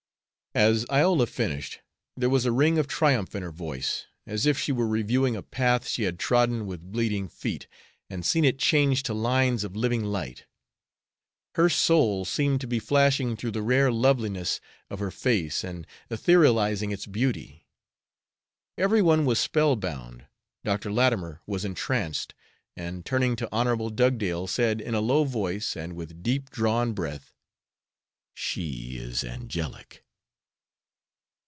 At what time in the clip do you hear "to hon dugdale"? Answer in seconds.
23.37-24.47